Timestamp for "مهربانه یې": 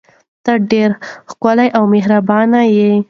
1.93-2.93